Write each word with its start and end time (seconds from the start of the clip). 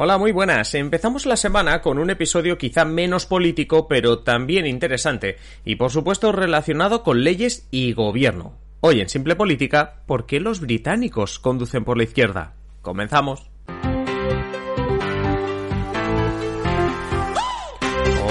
Hola, 0.00 0.16
muy 0.16 0.30
buenas. 0.30 0.76
Empezamos 0.76 1.26
la 1.26 1.36
semana 1.36 1.82
con 1.82 1.98
un 1.98 2.08
episodio 2.08 2.56
quizá 2.56 2.84
menos 2.84 3.26
político, 3.26 3.88
pero 3.88 4.20
también 4.20 4.64
interesante, 4.64 5.38
y 5.64 5.74
por 5.74 5.90
supuesto 5.90 6.30
relacionado 6.30 7.02
con 7.02 7.24
leyes 7.24 7.66
y 7.72 7.94
gobierno. 7.94 8.56
Hoy 8.78 9.00
en 9.00 9.08
Simple 9.08 9.34
Política, 9.34 10.02
¿por 10.06 10.24
qué 10.24 10.38
los 10.38 10.60
británicos 10.60 11.40
conducen 11.40 11.84
por 11.84 11.96
la 11.96 12.04
izquierda? 12.04 12.54
Comenzamos. 12.80 13.50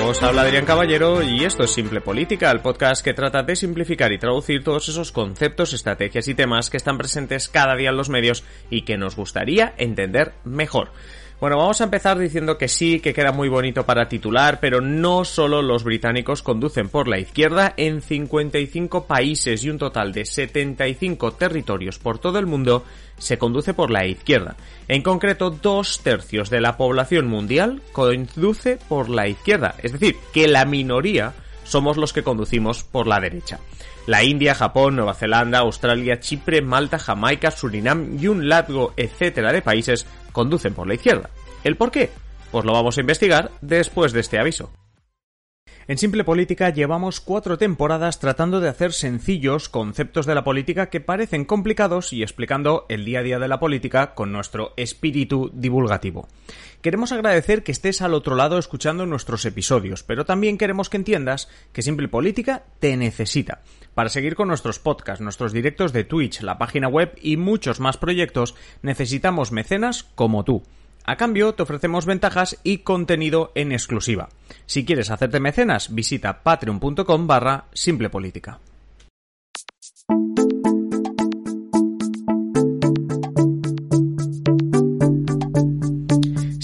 Os 0.06 0.24
habla 0.24 0.44
Adrián 0.44 0.64
Caballero 0.64 1.22
y 1.22 1.44
esto 1.44 1.66
es 1.66 1.72
Simple 1.72 2.00
Política, 2.00 2.50
el 2.50 2.62
podcast 2.62 3.04
que 3.04 3.14
trata 3.14 3.44
de 3.44 3.58
simplificar 3.58 4.14
y 4.14 4.18
traducir 4.18 4.64
todos 4.64 4.88
esos 4.88 5.12
conceptos, 5.12 5.74
estrategias 5.74 6.30
y 6.30 6.34
temas 6.34 6.70
que 6.70 6.78
están 6.78 6.98
presentes 6.98 7.50
cada 7.50 7.76
día 7.76 7.90
en 7.90 7.98
los 7.98 8.08
medios 8.08 8.46
y 8.70 8.84
que 8.84 8.98
nos 8.98 9.18
gustaría 9.18 9.74
entender 9.78 10.32
mejor. 10.46 10.92
Bueno, 11.40 11.58
vamos 11.58 11.82
a 11.82 11.84
empezar 11.84 12.18
diciendo 12.18 12.58
que 12.58 12.68
sí, 12.68 13.00
que 13.00 13.14
queda 13.14 13.32
muy 13.32 13.48
bonito 13.48 13.86
para 13.86 14.10
titular, 14.10 14.60
pero 14.60 14.82
no 14.82 15.24
solo 15.24 15.62
los 15.62 15.84
británicos 15.84 16.42
conducen 16.42 16.90
por 16.90 17.08
la 17.08 17.20
izquierda, 17.20 17.76
en 17.78 18.02
55 18.02 19.06
países 19.06 19.64
y 19.64 19.70
un 19.70 19.78
total 19.78 20.14
de 20.14 20.26
75 20.26 21.34
territorios 21.34 22.00
por 22.00 22.18
todo 22.18 22.40
el 22.40 22.48
mundo 22.48 22.84
se 23.20 23.38
conduce 23.38 23.76
por 23.76 23.92
la 23.92 24.08
izquierda. 24.08 24.56
En 24.88 25.04
concreto, 25.04 25.52
dos 25.52 26.00
tercios 26.00 26.50
de 26.50 26.60
la 26.60 26.76
población 26.76 27.28
mundial 27.28 27.84
conduce 27.92 28.80
por 28.90 29.08
la 29.08 29.28
izquierda, 29.28 29.76
es 29.84 29.92
decir, 29.92 30.16
que 30.34 30.48
la 30.48 30.66
minoría 30.66 31.36
somos 31.68 31.98
los 31.98 32.14
que 32.14 32.24
conducimos 32.24 32.84
por 32.84 33.08
la 33.08 33.20
derecha. 33.20 33.60
La 34.06 34.24
India, 34.24 34.56
Japón, 34.56 34.96
Nueva 34.96 35.14
Zelanda, 35.14 35.60
Australia, 35.60 36.20
Chipre, 36.20 36.62
Malta, 36.62 36.98
Jamaica, 36.98 37.52
Surinam 37.52 38.18
y 38.20 38.28
un 38.28 38.48
largo 38.48 38.94
etcétera 38.96 39.52
de 39.52 39.62
países 39.62 40.08
conducen 40.32 40.74
por 40.74 40.88
la 40.88 40.94
izquierda. 40.94 41.30
¿El 41.64 41.76
por 41.76 41.92
qué? 41.92 42.10
Pues 42.52 42.64
lo 42.64 42.72
vamos 42.72 42.98
a 42.98 43.02
investigar 43.02 43.52
después 43.62 44.14
de 44.14 44.22
este 44.22 44.40
aviso. 44.40 44.72
En 45.90 45.98
Simple 45.98 46.26
Política 46.26 46.70
llevamos 46.70 47.22
cuatro 47.22 47.58
temporadas 47.58 48.20
tratando 48.20 48.60
de 48.60 48.68
hacer 48.68 48.92
sencillos 48.92 49.70
conceptos 49.70 50.26
de 50.26 50.36
la 50.36 50.44
política 50.44 50.90
que 50.90 51.00
parecen 51.00 51.46
complicados 51.46 52.12
y 52.12 52.24
explicando 52.24 52.86
el 52.90 53.06
día 53.06 53.20
a 53.20 53.24
día 53.24 53.40
de 53.40 53.48
la 53.48 53.62
política 53.62 54.14
con 54.14 54.34
nuestro 54.34 54.74
espíritu 54.76 55.50
divulgativo. 55.54 56.28
Queremos 56.82 57.14
agradecer 57.14 57.64
que 57.64 57.72
estés 57.72 58.02
al 58.02 58.16
otro 58.16 58.36
lado 58.36 58.58
escuchando 58.58 59.06
nuestros 59.06 59.46
episodios, 59.46 60.04
pero 60.04 60.26
también 60.26 60.58
queremos 60.58 60.90
que 60.90 60.98
entiendas 60.98 61.48
que 61.72 61.82
Simple 61.82 62.10
Política 62.10 62.66
te 62.82 62.98
necesita. 62.98 63.62
Para 63.94 64.10
seguir 64.10 64.36
con 64.36 64.50
nuestros 64.50 64.80
podcasts, 64.80 65.24
nuestros 65.24 65.54
directos 65.54 65.94
de 65.94 66.04
Twitch, 66.04 66.42
la 66.42 66.58
página 66.58 66.90
web 66.90 67.18
y 67.22 67.38
muchos 67.38 67.80
más 67.80 67.96
proyectos, 67.96 68.56
necesitamos 68.82 69.54
mecenas 69.54 70.04
como 70.16 70.44
tú. 70.44 70.64
A 71.08 71.16
cambio, 71.16 71.54
te 71.54 71.64
ofrecemos 71.64 72.06
ventajas 72.06 72.60
y 72.64 72.80
contenido 72.80 73.54
en 73.56 73.72
exclusiva. 73.72 74.28
Si 74.66 74.86
quieres 74.86 75.10
hacerte 75.10 75.40
mecenas, 75.40 75.96
visita 75.96 76.44
patreon.com 76.44 77.28
barra 77.28 77.64
simplepolítica. 77.74 78.60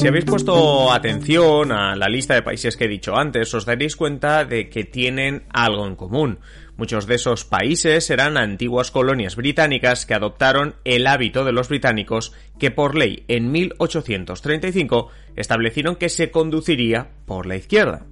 Si 0.03 0.09
habéis 0.09 0.25
puesto 0.25 0.91
atención 0.91 1.71
a 1.71 1.95
la 1.95 2.09
lista 2.09 2.33
de 2.33 2.41
países 2.41 2.75
que 2.75 2.83
he 2.83 2.89
dicho 2.89 3.15
antes, 3.15 3.53
os 3.53 3.63
daréis 3.63 3.95
cuenta 3.95 4.43
de 4.43 4.67
que 4.67 4.83
tienen 4.83 5.43
algo 5.47 5.87
en 5.87 5.95
común. 5.95 6.39
Muchos 6.75 7.07
de 7.07 7.15
esos 7.15 7.45
países 7.45 8.09
eran 8.09 8.35
antiguas 8.35 8.91
colonias 8.91 9.37
británicas 9.37 10.05
que 10.05 10.13
adoptaron 10.13 10.75
el 10.83 11.07
hábito 11.07 11.45
de 11.45 11.53
los 11.53 11.69
británicos 11.69 12.33
que 12.59 12.69
por 12.69 12.95
ley 12.95 13.23
en 13.29 13.49
1835 13.53 15.07
establecieron 15.37 15.95
que 15.95 16.09
se 16.09 16.31
conduciría 16.31 17.11
por 17.25 17.45
la 17.45 17.55
izquierda. 17.55 18.05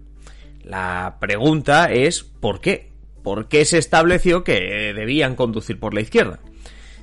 La 0.63 1.17
pregunta 1.19 1.91
es 1.91 2.23
¿por 2.23 2.61
qué? 2.61 2.89
¿Por 3.21 3.49
qué 3.49 3.65
se 3.65 3.79
estableció 3.79 4.45
que 4.45 4.93
debían 4.95 5.35
conducir 5.35 5.77
por 5.77 5.93
la 5.93 5.99
izquierda? 5.99 6.39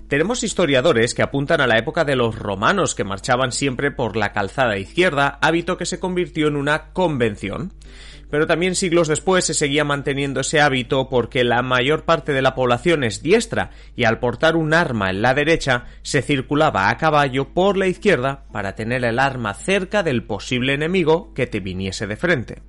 Tenemos 0.09 0.43
historiadores 0.43 1.15
que 1.15 1.23
apuntan 1.23 1.61
a 1.61 1.67
la 1.67 1.79
época 1.79 2.05
de 2.05 2.17
los 2.17 2.39
romanos 2.39 2.95
que 2.95 3.05
marchaban 3.05 3.53
siempre 3.53 3.91
por 3.91 4.17
la 4.17 4.33
calzada 4.33 4.79
izquierda, 4.79 5.39
hábito 5.43 5.77
que 5.77 5.87
se 5.87 6.01
convirtió 6.01 6.49
en 6.49 6.57
una 6.57 6.93
convención 6.93 7.73
pero 8.31 8.47
también 8.47 8.75
siglos 8.75 9.09
después 9.09 9.45
se 9.45 9.55
seguía 9.55 9.85
manteniendo 9.85 10.41
ese 10.41 10.61
hábito 10.61 11.09
porque 11.09 11.45
la 11.45 11.63
mayor 11.63 12.05
parte 12.05 12.33
de 12.33 12.43
la 12.43 12.55
población 12.55 13.05
es 13.05 13.23
diestra 13.23 13.71
y 13.97 14.05
al 14.05 14.19
portar 14.19 14.57
un 14.57 14.75
arma 14.75 15.11
en 15.11 15.23
la 15.23 15.35
derecha 15.35 15.87
se 16.03 16.23
circulaba 16.23 16.91
a 16.91 16.97
caballo 16.97 17.55
por 17.55 17.77
la 17.77 17.87
izquierda 17.87 18.45
para 18.53 18.75
tener 18.75 19.05
el 19.05 19.19
arma 19.19 19.55
cerca 19.55 20.03
del 20.03 20.25
posible 20.25 20.75
enemigo 20.75 21.33
que 21.35 21.47
te 21.47 21.61
viniese 21.61 22.07
de 22.07 22.17
frente. 22.17 22.68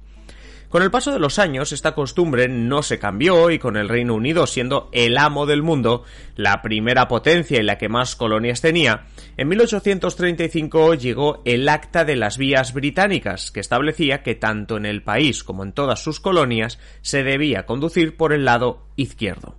Con 0.70 0.84
el 0.84 0.92
paso 0.92 1.12
de 1.12 1.18
los 1.18 1.40
años, 1.40 1.72
esta 1.72 1.96
costumbre 1.96 2.48
no 2.48 2.84
se 2.84 3.00
cambió 3.00 3.50
y 3.50 3.58
con 3.58 3.76
el 3.76 3.90
Reino 3.90 4.14
Unido 4.14 4.46
siendo 4.46 4.88
el 4.92 5.18
amo 5.18 5.48
del 5.48 5.64
mundo, 5.64 6.04
la 6.36 6.62
primera 6.62 7.08
potencia 7.08 7.60
y 7.60 7.64
la 7.64 7.80
que 7.80 7.90
más 7.90 8.16
colonias 8.16 8.62
tenía, 8.62 9.08
en 9.36 9.48
1835 9.48 10.94
llegó 10.94 11.42
el 11.44 11.68
Acta 11.68 12.06
de 12.06 12.16
las 12.16 12.38
Vías 12.38 12.74
Británicas, 12.74 13.50
que 13.50 13.62
establecía 13.62 14.22
que 14.22 14.36
tanto 14.36 14.78
en 14.78 14.86
el 14.86 15.02
país 15.02 15.44
como 15.44 15.64
en 15.64 15.72
todas 15.72 16.04
sus 16.04 16.20
colonias 16.20 16.78
se 17.02 17.24
debía 17.24 17.66
conducir 17.66 18.16
por 18.16 18.32
el 18.32 18.46
lado 18.46 18.84
izquierdo. 18.96 19.59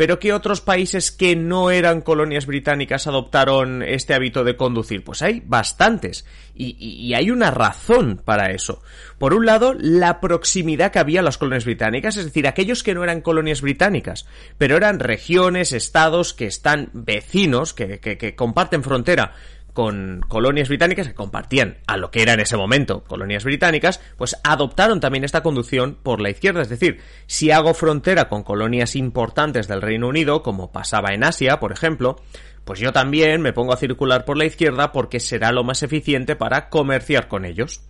Pero 0.00 0.18
¿qué 0.18 0.32
otros 0.32 0.62
países 0.62 1.12
que 1.12 1.36
no 1.36 1.70
eran 1.70 2.00
colonias 2.00 2.46
británicas 2.46 3.06
adoptaron 3.06 3.82
este 3.82 4.14
hábito 4.14 4.44
de 4.44 4.56
conducir? 4.56 5.04
Pues 5.04 5.20
hay 5.20 5.42
bastantes. 5.44 6.24
Y, 6.54 7.12
hay 7.12 7.30
una 7.30 7.50
razón 7.50 8.18
para 8.24 8.50
eso. 8.50 8.82
Por 9.18 9.34
un 9.34 9.44
lado, 9.44 9.74
la 9.78 10.18
proximidad 10.20 10.90
que 10.90 11.00
había 11.00 11.20
a 11.20 11.22
las 11.22 11.36
colonias 11.36 11.66
británicas, 11.66 12.16
es 12.16 12.24
decir, 12.24 12.48
aquellos 12.48 12.82
que 12.82 12.94
no 12.94 13.04
eran 13.04 13.20
colonias 13.20 13.60
británicas, 13.60 14.26
pero 14.56 14.78
eran 14.78 15.00
regiones, 15.00 15.72
estados 15.72 16.32
que 16.32 16.46
están 16.46 16.88
vecinos, 16.94 17.74
que 17.74 18.34
comparten 18.36 18.82
frontera 18.82 19.34
con 19.72 20.20
colonias 20.28 20.68
británicas 20.68 21.08
que 21.08 21.14
compartían 21.14 21.78
a 21.86 21.96
lo 21.96 22.10
que 22.10 22.22
era 22.22 22.34
en 22.34 22.40
ese 22.40 22.56
momento 22.56 23.04
colonias 23.04 23.44
británicas, 23.44 24.00
pues 24.16 24.36
adoptaron 24.44 25.00
también 25.00 25.24
esta 25.24 25.42
conducción 25.42 25.96
por 26.02 26.20
la 26.20 26.30
izquierda. 26.30 26.62
Es 26.62 26.68
decir, 26.68 27.00
si 27.26 27.50
hago 27.50 27.74
frontera 27.74 28.28
con 28.28 28.42
colonias 28.42 28.96
importantes 28.96 29.68
del 29.68 29.82
Reino 29.82 30.08
Unido, 30.08 30.42
como 30.42 30.72
pasaba 30.72 31.14
en 31.14 31.24
Asia, 31.24 31.60
por 31.60 31.72
ejemplo, 31.72 32.16
pues 32.64 32.78
yo 32.78 32.92
también 32.92 33.40
me 33.40 33.52
pongo 33.52 33.72
a 33.72 33.78
circular 33.78 34.24
por 34.24 34.36
la 34.36 34.44
izquierda 34.44 34.92
porque 34.92 35.20
será 35.20 35.52
lo 35.52 35.64
más 35.64 35.82
eficiente 35.82 36.36
para 36.36 36.68
comerciar 36.68 37.28
con 37.28 37.44
ellos. 37.44 37.82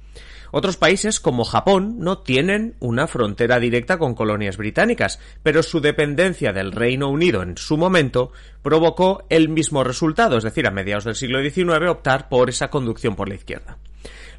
Otros 0.53 0.77
países 0.77 1.21
como 1.21 1.45
Japón 1.45 1.97
no 1.99 2.19
tienen 2.19 2.75
una 2.81 3.07
frontera 3.07 3.61
directa 3.61 3.99
con 3.99 4.15
colonias 4.15 4.57
británicas, 4.57 5.21
pero 5.43 5.63
su 5.63 5.81
dependencia 5.81 6.53
del 6.53 6.73
Reino 6.73 7.09
Unido 7.09 7.43
en 7.43 7.57
su 7.57 7.77
momento 7.77 8.33
provocó 8.63 9.25
el 9.29 9.49
mismo 9.49 9.85
resultado, 9.85 10.37
es 10.37 10.45
decir, 10.45 10.67
a 10.67 10.71
mediados 10.71 11.05
del 11.05 11.15
siglo 11.15 11.41
XIX 11.43 11.89
optar 11.89 12.29
por 12.29 12.49
esa 12.49 12.69
conducción 12.69 13.17
por 13.17 13.29
la 13.29 13.37
izquierda. 13.37 13.79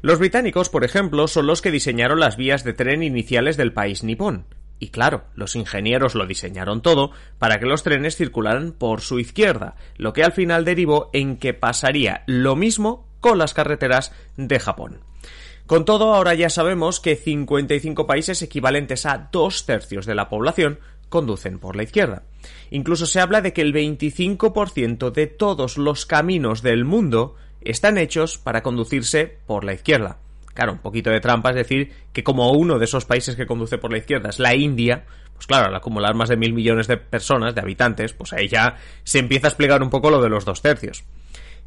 Los 0.02 0.18
británicos, 0.18 0.68
por 0.68 0.84
ejemplo, 0.84 1.28
son 1.28 1.46
los 1.46 1.62
que 1.62 1.70
diseñaron 1.70 2.20
las 2.20 2.36
vías 2.36 2.64
de 2.64 2.72
tren 2.72 3.02
iniciales 3.02 3.56
del 3.56 3.72
país 3.72 4.02
nipón. 4.02 4.46
Y 4.80 4.88
claro, 4.88 5.22
los 5.36 5.54
ingenieros 5.54 6.16
lo 6.16 6.26
diseñaron 6.26 6.82
todo 6.82 7.12
para 7.38 7.60
que 7.60 7.66
los 7.66 7.84
trenes 7.84 8.16
circularan 8.16 8.72
por 8.72 9.00
su 9.00 9.20
izquierda, 9.20 9.76
lo 9.96 10.12
que 10.12 10.24
al 10.24 10.32
final 10.32 10.64
derivó 10.64 11.08
en 11.12 11.36
que 11.36 11.54
pasaría 11.54 12.24
lo 12.26 12.56
mismo 12.56 13.06
con 13.20 13.38
las 13.38 13.54
carreteras 13.54 14.12
de 14.36 14.58
Japón. 14.58 14.98
Con 15.66 15.84
todo, 15.84 16.14
ahora 16.14 16.34
ya 16.34 16.50
sabemos 16.50 17.00
que 17.00 17.16
55 17.16 18.06
países 18.06 18.42
equivalentes 18.42 19.06
a 19.06 19.28
dos 19.32 19.64
tercios 19.64 20.06
de 20.06 20.14
la 20.14 20.28
población 20.28 20.80
conducen 21.08 21.58
por 21.58 21.76
la 21.76 21.84
izquierda. 21.84 22.24
Incluso 22.70 23.06
se 23.06 23.20
habla 23.20 23.40
de 23.40 23.52
que 23.52 23.62
el 23.62 23.72
25% 23.72 25.12
de 25.12 25.26
todos 25.28 25.78
los 25.78 26.06
caminos 26.06 26.62
del 26.62 26.84
mundo 26.84 27.36
están 27.60 27.98
hechos 27.98 28.38
para 28.38 28.62
conducirse 28.62 29.38
por 29.46 29.64
la 29.64 29.74
izquierda. 29.74 30.18
Claro, 30.54 30.72
un 30.72 30.78
poquito 30.78 31.10
de 31.10 31.20
trampa 31.20 31.50
es 31.50 31.56
decir 31.56 31.92
que 32.12 32.24
como 32.24 32.50
uno 32.52 32.78
de 32.78 32.84
esos 32.84 33.04
países 33.04 33.36
que 33.36 33.46
conduce 33.46 33.78
por 33.78 33.92
la 33.92 33.98
izquierda 33.98 34.30
es 34.30 34.38
la 34.38 34.54
India, 34.54 35.04
pues 35.34 35.46
claro, 35.46 35.68
al 35.68 35.74
acumular 35.74 36.14
más 36.14 36.28
de 36.28 36.36
mil 36.36 36.52
millones 36.52 36.88
de 36.88 36.98
personas, 36.98 37.54
de 37.54 37.60
habitantes, 37.60 38.12
pues 38.12 38.32
ahí 38.32 38.48
ya 38.48 38.76
se 39.04 39.18
empieza 39.18 39.46
a 39.46 39.50
explicar 39.50 39.82
un 39.82 39.90
poco 39.90 40.10
lo 40.10 40.20
de 40.20 40.28
los 40.28 40.44
dos 40.44 40.60
tercios. 40.60 41.04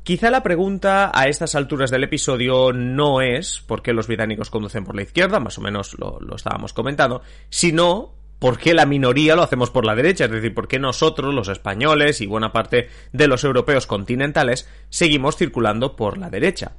Quizá 0.05 0.29
la 0.29 0.43
pregunta 0.43 1.09
a 1.11 1.27
estas 1.29 1.55
alturas 1.55 1.89
del 1.89 2.03
episodio 2.03 2.71
no 2.71 3.21
es 3.21 3.63
por 3.65 3.81
qué 3.81 3.91
los 3.91 4.05
británicos 4.05 4.51
conducen 4.51 4.83
por 4.83 4.95
la 4.95 5.01
izquierda, 5.01 5.39
más 5.39 5.57
o 5.57 5.61
menos 5.61 5.97
lo, 5.97 6.19
estábamos 6.35 6.73
comentando, 6.73 7.23
sino 7.49 8.13
por 8.37 8.59
qué 8.59 8.75
la 8.75 8.85
minoría 8.85 9.35
lo 9.35 9.41
hacemos 9.41 9.71
por 9.71 9.83
la 9.83 9.95
derecha, 9.95 10.25
es 10.25 10.31
decir, 10.31 10.53
por 10.53 10.67
qué 10.67 10.77
nosotros, 10.77 11.33
los 11.33 11.47
españoles 11.47 12.21
y 12.21 12.27
buena 12.27 12.53
parte 12.53 12.87
de 13.13 13.27
los 13.27 13.43
europeos 13.43 13.87
continentales, 13.87 14.69
seguimos 14.91 15.37
circulando 15.37 15.95
por 15.95 16.19
la 16.19 16.29
derecha. 16.29 16.73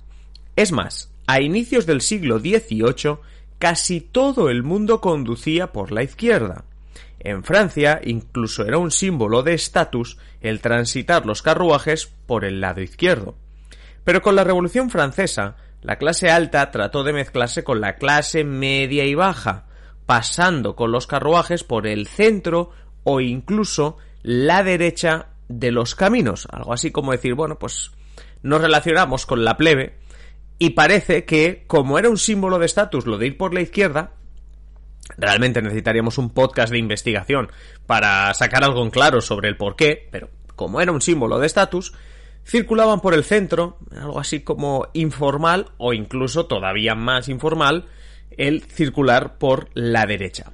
Es 0.54 0.70
más, 0.70 1.12
a 1.26 1.40
inicios 1.40 1.84
del 1.84 2.02
siglo 2.02 2.38
XVIII, 2.38 3.16
casi 3.58 4.00
todo 4.00 4.50
el 4.50 4.62
mundo 4.62 5.00
conducía 5.00 5.72
por 5.72 5.90
la 5.90 6.04
izquierda. 6.04 6.65
En 7.26 7.42
Francia 7.42 8.00
incluso 8.04 8.64
era 8.64 8.78
un 8.78 8.92
símbolo 8.92 9.42
de 9.42 9.52
estatus 9.52 10.16
el 10.40 10.60
transitar 10.60 11.26
los 11.26 11.42
carruajes 11.42 12.06
por 12.06 12.44
el 12.44 12.60
lado 12.60 12.82
izquierdo. 12.82 13.34
Pero 14.04 14.22
con 14.22 14.36
la 14.36 14.44
Revolución 14.44 14.90
Francesa, 14.90 15.56
la 15.82 15.98
clase 15.98 16.30
alta 16.30 16.70
trató 16.70 17.02
de 17.02 17.12
mezclarse 17.12 17.64
con 17.64 17.80
la 17.80 17.96
clase 17.96 18.44
media 18.44 19.04
y 19.06 19.16
baja, 19.16 19.66
pasando 20.06 20.76
con 20.76 20.92
los 20.92 21.08
carruajes 21.08 21.64
por 21.64 21.88
el 21.88 22.06
centro 22.06 22.70
o 23.02 23.20
incluso 23.20 23.96
la 24.22 24.62
derecha 24.62 25.30
de 25.48 25.72
los 25.72 25.96
caminos. 25.96 26.46
Algo 26.52 26.72
así 26.72 26.92
como 26.92 27.10
decir, 27.10 27.34
bueno, 27.34 27.58
pues 27.58 27.90
nos 28.44 28.60
relacionamos 28.60 29.26
con 29.26 29.44
la 29.44 29.56
plebe 29.56 29.98
y 30.60 30.70
parece 30.70 31.24
que, 31.24 31.64
como 31.66 31.98
era 31.98 32.08
un 32.08 32.18
símbolo 32.18 32.60
de 32.60 32.66
estatus 32.66 33.04
lo 33.04 33.18
de 33.18 33.26
ir 33.26 33.36
por 33.36 33.52
la 33.52 33.62
izquierda, 33.62 34.12
Realmente 35.16 35.62
necesitaríamos 35.62 36.18
un 36.18 36.30
podcast 36.30 36.72
de 36.72 36.78
investigación 36.78 37.50
para 37.86 38.32
sacar 38.34 38.64
algo 38.64 38.82
en 38.82 38.90
claro 38.90 39.20
sobre 39.20 39.48
el 39.48 39.56
por 39.56 39.76
qué, 39.76 40.08
pero 40.10 40.30
como 40.56 40.80
era 40.80 40.92
un 40.92 41.02
símbolo 41.02 41.38
de 41.38 41.46
estatus, 41.46 41.92
circulaban 42.44 43.00
por 43.00 43.14
el 43.14 43.24
centro, 43.24 43.78
algo 43.92 44.18
así 44.18 44.40
como 44.40 44.88
informal 44.94 45.70
o 45.78 45.92
incluso 45.92 46.46
todavía 46.46 46.94
más 46.94 47.28
informal, 47.28 47.86
el 48.36 48.62
circular 48.62 49.38
por 49.38 49.68
la 49.74 50.06
derecha. 50.06 50.52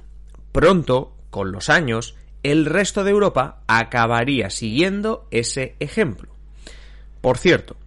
Pronto, 0.51 1.15
con 1.29 1.51
los 1.51 1.69
años, 1.69 2.15
el 2.43 2.65
resto 2.65 3.03
de 3.03 3.11
Europa 3.11 3.63
acabaría 3.67 4.49
siguiendo 4.49 5.27
ese 5.31 5.75
ejemplo. 5.79 6.29
Por 7.21 7.37
cierto, 7.37 7.77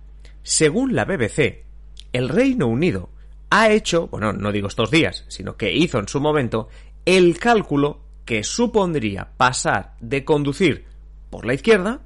según 0.42 0.94
la 0.94 1.04
BBC, 1.04 1.64
el 2.12 2.28
Reino 2.28 2.66
Unido 2.66 3.10
ha 3.56 3.70
hecho, 3.70 4.08
bueno, 4.08 4.34
no 4.34 4.52
digo 4.52 4.68
estos 4.68 4.90
días, 4.90 5.24
sino 5.28 5.56
que 5.56 5.72
hizo 5.72 5.98
en 5.98 6.08
su 6.08 6.20
momento 6.20 6.68
el 7.06 7.38
cálculo 7.38 8.00
que 8.26 8.44
supondría 8.44 9.28
pasar 9.38 9.94
de 10.00 10.26
conducir 10.26 10.84
por 11.30 11.46
la 11.46 11.54
izquierda 11.54 12.00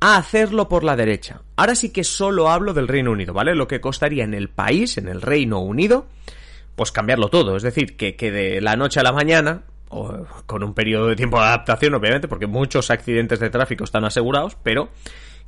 a 0.00 0.16
hacerlo 0.16 0.68
por 0.70 0.84
la 0.84 0.96
derecha. 0.96 1.42
Ahora 1.56 1.74
sí 1.74 1.90
que 1.90 2.04
solo 2.04 2.48
hablo 2.48 2.72
del 2.72 2.88
Reino 2.88 3.10
Unido, 3.10 3.34
¿vale? 3.34 3.54
Lo 3.54 3.68
que 3.68 3.82
costaría 3.82 4.24
en 4.24 4.32
el 4.32 4.48
país, 4.48 4.96
en 4.96 5.08
el 5.08 5.20
Reino 5.20 5.58
Unido, 5.58 6.06
pues 6.74 6.90
cambiarlo 6.90 7.28
todo. 7.28 7.56
Es 7.56 7.64
decir, 7.64 7.96
que, 7.98 8.16
que 8.16 8.30
de 8.30 8.62
la 8.62 8.76
noche 8.76 9.00
a 9.00 9.02
la 9.02 9.12
mañana, 9.12 9.64
o 9.90 10.24
con 10.46 10.62
un 10.62 10.72
periodo 10.72 11.08
de 11.08 11.16
tiempo 11.16 11.38
de 11.38 11.46
adaptación, 11.46 11.92
obviamente, 11.94 12.28
porque 12.28 12.46
muchos 12.46 12.90
accidentes 12.90 13.40
de 13.40 13.50
tráfico 13.50 13.84
están 13.84 14.06
asegurados, 14.06 14.56
pero 14.62 14.88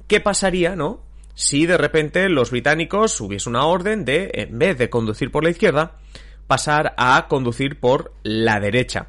¿qué 0.06 0.20
pasaría, 0.20 0.76
no? 0.76 1.00
Si 1.34 1.66
de 1.66 1.78
repente 1.78 2.28
los 2.28 2.50
británicos 2.50 3.20
hubiese 3.20 3.48
una 3.48 3.64
orden 3.64 4.04
de, 4.04 4.30
en 4.34 4.58
vez 4.58 4.76
de 4.78 4.90
conducir 4.90 5.30
por 5.30 5.44
la 5.44 5.50
izquierda, 5.50 5.98
pasar 6.46 6.94
a 6.96 7.26
conducir 7.28 7.78
por 7.78 8.12
la 8.22 8.60
derecha. 8.60 9.08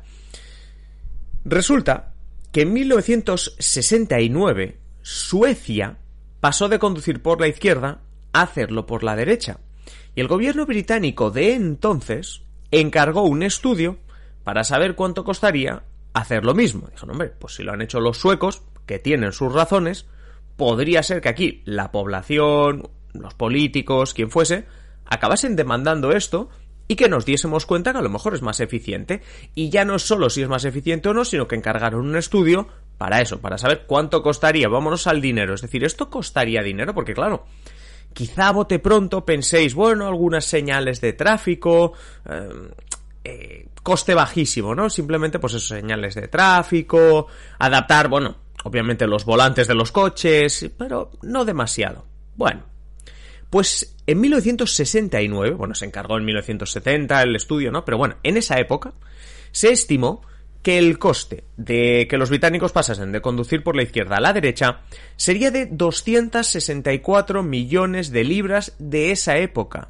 Resulta 1.44 2.14
que 2.52 2.62
en 2.62 2.74
1969 2.74 4.78
Suecia 5.02 5.98
pasó 6.40 6.70
de 6.70 6.80
conducir 6.80 7.22
por 7.22 7.42
la 7.42 7.48
izquierda 7.48 8.02
a 8.34 8.44
hacerlo 8.44 8.86
por 8.86 9.04
la 9.04 9.16
derecha. 9.16 9.60
Y 10.16 10.22
el 10.22 10.28
gobierno 10.28 10.66
británico 10.66 11.32
de 11.32 11.54
entonces 11.54 12.44
encargó 12.70 13.24
un 13.24 13.44
estudio 13.44 13.98
para 14.44 14.64
saber 14.64 14.96
cuánto 14.96 15.24
costaría 15.24 15.84
hacer 16.14 16.46
lo 16.46 16.54
mismo. 16.54 16.90
Dijo, 16.92 17.06
hombre, 17.06 17.30
pues 17.30 17.56
si 17.56 17.64
lo 17.64 17.72
han 17.72 17.82
hecho 17.82 18.00
los 18.00 18.18
suecos, 18.18 18.64
que 18.86 19.00
tienen 19.00 19.32
sus 19.32 19.54
razones, 19.54 20.06
podría 20.62 21.02
ser 21.02 21.22
que 21.22 21.30
aquí 21.30 21.64
la 21.66 21.92
población, 21.92 22.88
los 23.14 23.34
políticos, 23.34 24.14
quien 24.14 24.30
fuese, 24.30 24.66
acabasen 25.08 25.56
demandando 25.56 26.12
esto 26.12 26.50
y 26.88 26.96
que 26.96 27.10
nos 27.10 27.26
diésemos 27.26 27.66
cuenta 27.66 27.94
que 27.94 27.98
a 27.98 28.04
lo 28.04 28.12
mejor 28.12 28.36
es 28.36 28.44
más 28.44 28.60
eficiente. 28.60 29.24
Y 29.56 29.72
ya 29.72 29.86
no 29.86 29.98
solo 29.98 30.30
si 30.30 30.44
es 30.44 30.48
más 30.48 30.64
eficiente 30.64 31.10
o 31.10 31.16
no, 31.16 31.26
sino 31.26 31.48
que 31.48 31.56
encargaron 31.56 32.06
un 32.06 32.16
estudio 32.16 32.68
para 33.00 33.22
eso, 33.22 33.42
para 33.42 33.58
saber 33.58 33.86
cuánto 33.88 34.22
costaría. 34.22 34.70
Vámonos 34.70 35.08
al 35.08 35.20
dinero. 35.20 35.56
Es 35.56 35.64
decir, 35.64 35.84
esto 35.84 36.12
costaría 36.12 36.62
dinero 36.62 36.94
porque 36.94 37.16
claro, 37.16 37.46
quizá 38.14 38.50
a 38.50 38.52
bote 38.52 38.78
pronto 38.78 39.26
penséis, 39.26 39.74
bueno, 39.74 40.06
algunas 40.06 40.46
señales 40.46 41.02
de 41.02 41.14
tráfico, 41.14 41.94
eh, 42.30 42.50
eh, 43.24 43.68
coste 43.82 44.14
bajísimo, 44.14 44.76
¿no? 44.76 44.92
Simplemente 44.92 45.40
pues 45.40 45.56
esos 45.56 45.70
señales 45.70 46.14
de 46.14 46.28
tráfico, 46.28 47.26
adaptar, 47.58 48.10
bueno, 48.10 48.36
obviamente 48.64 49.08
los 49.08 49.26
volantes 49.26 49.68
de 49.68 49.76
los 49.76 49.92
coches, 49.92 50.70
pero 50.78 51.12
no 51.22 51.46
demasiado. 51.46 52.06
Bueno, 52.36 52.64
pues 53.50 53.96
en 54.08 54.22
1969, 54.22 55.52
bueno, 55.52 55.76
se 55.76 55.86
encargó 55.86 56.18
en 56.18 56.26
1970 56.26 57.22
el 57.22 57.36
estudio, 57.36 57.72
¿no? 57.72 57.86
Pero 57.86 57.98
bueno, 57.98 58.16
en 58.24 58.38
esa 58.38 58.60
época 58.60 58.94
se 59.52 59.72
estimó 59.72 60.22
que 60.64 60.78
el 60.78 61.00
coste 61.00 61.44
de 61.58 62.08
que 62.10 62.18
los 62.18 62.30
británicos 62.30 62.72
pasasen 62.72 63.12
de 63.12 63.22
conducir 63.22 63.64
por 63.64 63.76
la 63.76 63.84
izquierda 63.84 64.18
a 64.18 64.22
la 64.22 64.34
derecha 64.34 64.82
sería 65.16 65.50
de 65.50 65.66
264 65.66 67.42
millones 67.42 68.12
de 68.12 68.24
libras 68.24 68.76
de 68.78 69.12
esa 69.12 69.38
época, 69.38 69.90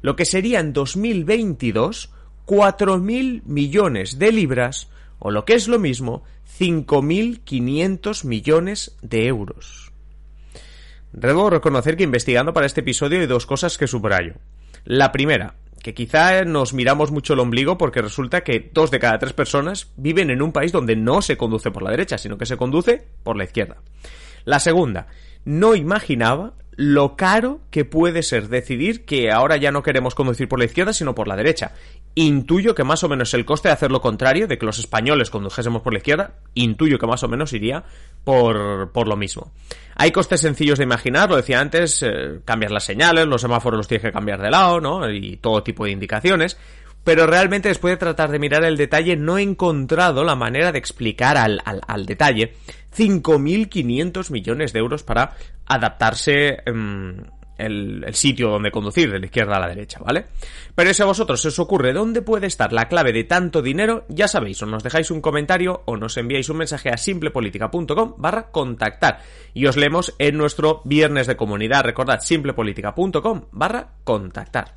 lo 0.00 0.14
que 0.14 0.24
sería 0.24 0.60
en 0.60 0.72
2022 0.72 2.10
4.000 2.46 3.42
millones 3.44 4.18
de 4.18 4.32
libras, 4.32 4.88
o 5.24 5.30
lo 5.30 5.44
que 5.44 5.54
es 5.54 5.68
lo 5.68 5.78
mismo, 5.78 6.24
5.500 6.58 8.24
millones 8.24 8.96
de 9.02 9.28
euros. 9.28 9.92
Debo 11.12 11.48
reconocer 11.48 11.96
que 11.96 12.02
investigando 12.02 12.52
para 12.52 12.66
este 12.66 12.80
episodio 12.80 13.20
hay 13.20 13.26
dos 13.26 13.46
cosas 13.46 13.78
que 13.78 13.86
subrayo. 13.86 14.34
La 14.84 15.12
primera, 15.12 15.54
que 15.80 15.94
quizá 15.94 16.44
nos 16.44 16.74
miramos 16.74 17.12
mucho 17.12 17.34
el 17.34 17.38
ombligo 17.38 17.78
porque 17.78 18.02
resulta 18.02 18.42
que 18.42 18.70
dos 18.72 18.90
de 18.90 18.98
cada 18.98 19.20
tres 19.20 19.32
personas 19.32 19.92
viven 19.96 20.30
en 20.30 20.42
un 20.42 20.50
país 20.50 20.72
donde 20.72 20.96
no 20.96 21.22
se 21.22 21.36
conduce 21.36 21.70
por 21.70 21.84
la 21.84 21.92
derecha, 21.92 22.18
sino 22.18 22.36
que 22.36 22.46
se 22.46 22.56
conduce 22.56 23.06
por 23.22 23.36
la 23.36 23.44
izquierda. 23.44 23.76
La 24.44 24.58
segunda, 24.58 25.06
no 25.44 25.76
imaginaba 25.76 26.54
lo 26.74 27.16
caro 27.16 27.60
que 27.70 27.84
puede 27.84 28.22
ser 28.22 28.48
decidir 28.48 29.04
que 29.04 29.30
ahora 29.30 29.56
ya 29.56 29.70
no 29.70 29.82
queremos 29.82 30.14
conducir 30.14 30.48
por 30.48 30.58
la 30.58 30.64
izquierda 30.64 30.92
sino 30.92 31.14
por 31.14 31.28
la 31.28 31.36
derecha. 31.36 31.72
Intuyo 32.14 32.74
que 32.74 32.84
más 32.84 33.04
o 33.04 33.08
menos 33.08 33.32
el 33.34 33.44
coste 33.44 33.68
de 33.68 33.74
hacer 33.74 33.90
lo 33.90 34.00
contrario, 34.00 34.46
de 34.46 34.58
que 34.58 34.66
los 34.66 34.78
españoles 34.78 35.30
condujésemos 35.30 35.82
por 35.82 35.92
la 35.92 35.98
izquierda, 35.98 36.34
intuyo 36.54 36.98
que 36.98 37.06
más 37.06 37.22
o 37.22 37.28
menos 37.28 37.52
iría 37.52 37.84
por, 38.24 38.90
por 38.92 39.06
lo 39.06 39.16
mismo. 39.16 39.52
Hay 39.96 40.10
costes 40.10 40.40
sencillos 40.40 40.78
de 40.78 40.84
imaginar, 40.84 41.28
lo 41.28 41.36
decía 41.36 41.60
antes, 41.60 42.02
eh, 42.02 42.40
cambiar 42.44 42.72
las 42.72 42.84
señales, 42.84 43.26
los 43.26 43.42
semáforos 43.42 43.78
los 43.78 43.88
tienes 43.88 44.04
que 44.06 44.12
cambiar 44.12 44.40
de 44.40 44.50
lado, 44.50 44.80
¿no? 44.80 45.10
Y 45.10 45.36
todo 45.36 45.62
tipo 45.62 45.84
de 45.84 45.90
indicaciones 45.90 46.56
pero 47.04 47.26
realmente 47.26 47.68
después 47.68 47.92
de 47.92 47.98
tratar 47.98 48.30
de 48.30 48.38
mirar 48.38 48.64
el 48.64 48.76
detalle 48.76 49.16
no 49.16 49.38
he 49.38 49.42
encontrado 49.42 50.24
la 50.24 50.36
manera 50.36 50.72
de 50.72 50.78
explicar 50.78 51.36
al, 51.36 51.60
al, 51.64 51.80
al 51.86 52.06
detalle 52.06 52.54
5.500 52.96 54.30
millones 54.30 54.72
de 54.72 54.78
euros 54.78 55.02
para 55.02 55.34
adaptarse 55.66 56.58
em, 56.66 57.16
el, 57.58 58.04
el, 58.06 58.14
sitio 58.14 58.50
donde 58.50 58.70
conducir, 58.70 59.10
de 59.10 59.18
la 59.18 59.26
izquierda 59.26 59.56
a 59.56 59.60
la 59.60 59.68
derecha, 59.68 60.00
¿vale? 60.04 60.26
Pero 60.74 60.92
si 60.92 61.02
a 61.02 61.06
vosotros 61.06 61.40
se 61.40 61.48
os 61.48 61.58
ocurre 61.58 61.92
dónde 61.92 62.22
puede 62.22 62.46
estar 62.46 62.72
la 62.72 62.88
clave 62.88 63.12
de 63.12 63.24
tanto 63.24 63.62
dinero, 63.62 64.04
ya 64.08 64.28
sabéis, 64.28 64.62
o 64.62 64.66
nos 64.66 64.82
dejáis 64.82 65.10
un 65.10 65.20
comentario 65.20 65.82
o 65.86 65.96
nos 65.96 66.16
enviáis 66.16 66.48
un 66.48 66.58
mensaje 66.58 66.90
a 66.90 66.96
simplepolitica.com 66.96 68.14
barra 68.16 68.50
contactar 68.50 69.20
y 69.54 69.66
os 69.66 69.76
leemos 69.76 70.14
en 70.18 70.36
nuestro 70.36 70.82
viernes 70.84 71.26
de 71.26 71.36
comunidad. 71.36 71.84
Recordad, 71.84 72.20
simplepolitica.com 72.20 73.46
barra 73.52 73.88
contactar. 74.04 74.74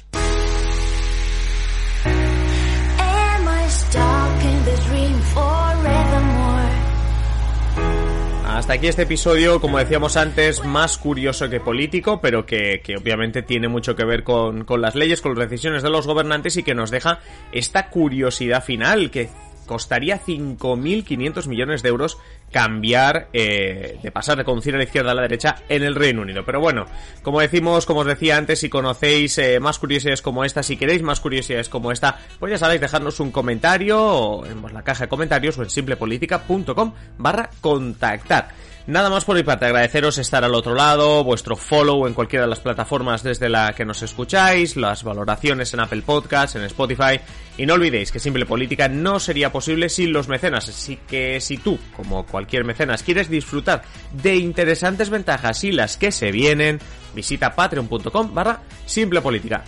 Hasta 8.56 8.72
aquí 8.72 8.88
este 8.88 9.02
episodio, 9.02 9.60
como 9.60 9.80
decíamos 9.80 10.16
antes, 10.16 10.64
más 10.64 10.98
curioso 10.98 11.50
que 11.50 11.60
político, 11.60 12.22
pero 12.22 12.46
que, 12.46 12.80
que 12.82 12.96
obviamente 12.96 13.42
tiene 13.42 13.68
mucho 13.68 13.98
que 13.98 14.06
ver 14.06 14.24
con, 14.24 14.64
con, 14.64 14.82
las 14.82 14.96
leyes, 14.96 15.20
con 15.20 15.38
las 15.38 15.50
decisiones 15.50 15.84
de 15.84 15.90
los 15.90 16.08
gobernantes 16.08 16.56
y 16.56 16.64
que 16.64 16.74
nos 16.74 16.90
deja 16.90 17.20
esta 17.52 17.90
curiosidad 17.90 18.64
final, 18.64 19.12
que 19.12 19.30
costaría 19.66 20.22
5.500 20.22 21.48
millones 21.48 21.84
de 21.84 21.90
euros 21.90 22.18
cambiar, 22.52 23.28
eh, 23.34 24.00
de 24.02 24.12
pasar 24.12 24.38
de 24.38 24.46
conducir 24.46 24.76
a 24.76 24.78
la 24.78 24.84
izquierda 24.84 25.12
a 25.12 25.16
la 25.16 25.24
derecha 25.24 25.56
en 25.68 25.84
el 25.84 25.96
Reino 25.96 26.22
Unido. 26.22 26.46
Pero 26.46 26.60
bueno, 26.60 26.86
como 27.22 27.42
decimos, 27.42 27.86
como 27.86 28.02
os 28.02 28.08
decía 28.08 28.38
antes, 28.38 28.60
si 28.60 28.70
conocéis 28.70 29.38
eh, 29.38 29.60
más 29.60 29.80
curiosidades 29.80 30.22
como 30.22 30.46
esta, 30.46 30.64
si 30.64 30.78
queréis 30.78 31.02
más 31.02 31.20
curiosidades 31.20 31.70
como 31.70 31.92
esta, 31.92 32.20
pues 32.40 32.52
ya 32.52 32.58
sabéis, 32.58 32.82
dejarnos 32.82 33.20
un 33.20 33.32
comentario 33.32 34.46
en 34.46 34.62
la 34.74 34.84
caja 34.84 35.06
de 35.06 35.10
comentarios 35.10 35.58
o 35.58 35.64
en 35.64 35.70
simplepolitica.com 35.70 36.94
barra 37.18 37.50
contactar. 37.62 38.50
Nada 38.88 39.10
más 39.10 39.26
por 39.26 39.36
mi 39.36 39.42
parte, 39.42 39.66
agradeceros 39.66 40.20
estar 40.20 40.44
al 40.44 40.54
otro 40.54 40.76
lado, 40.76 41.24
vuestro 41.24 41.56
follow 41.56 42.06
en 42.06 42.14
cualquiera 42.14 42.46
de 42.46 42.52
las 42.52 42.60
plataformas 42.60 43.24
desde 43.24 43.50
la 43.50 43.74
que 43.74 43.84
nos 43.84 44.04
escucháis, 44.04 44.76
las 44.78 45.04
valoraciones 45.04 45.74
en 45.74 45.80
Apple 45.80 46.04
Podcasts, 46.04 46.56
en 46.56 46.62
Spotify, 46.66 47.20
y 47.58 47.66
no 47.66 47.74
olvidéis 47.74 48.12
que 48.12 48.20
Simple 48.20 48.46
Política 48.46 48.88
no 48.88 49.20
sería 49.20 49.52
posible 49.52 49.90
sin 49.90 50.14
los 50.14 50.28
mecenas, 50.28 50.70
así 50.70 51.00
que 51.08 51.42
si 51.42 51.58
tú, 51.58 51.80
como 51.96 52.28
cualquier 52.28 52.64
mecenas, 52.64 53.02
quieres 53.02 53.28
disfrutar 53.28 53.82
de 54.14 54.36
interesantes 54.36 55.10
ventajas 55.10 55.64
y 55.64 55.72
las 55.72 55.98
que 55.98 56.12
se 56.12 56.32
vienen, 56.32 56.80
visita 57.16 57.56
patreon.com 57.56 58.36
barra 58.36 58.62
Simple 58.86 59.22
Política. 59.22 59.64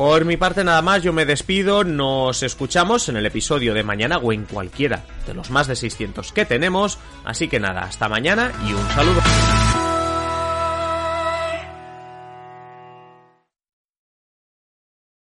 Por 0.00 0.24
mi 0.24 0.38
parte 0.38 0.64
nada 0.64 0.80
más, 0.80 1.02
yo 1.02 1.12
me 1.12 1.26
despido, 1.26 1.84
nos 1.84 2.42
escuchamos 2.42 3.10
en 3.10 3.18
el 3.18 3.26
episodio 3.26 3.74
de 3.74 3.82
mañana 3.82 4.16
o 4.16 4.32
en 4.32 4.46
cualquiera 4.46 5.04
de 5.26 5.34
los 5.34 5.50
más 5.50 5.66
de 5.66 5.76
600 5.76 6.32
que 6.32 6.46
tenemos, 6.46 6.98
así 7.22 7.48
que 7.48 7.60
nada, 7.60 7.82
hasta 7.82 8.08
mañana 8.08 8.50
y 8.66 8.72
un 8.72 8.88
saludo. 8.92 9.20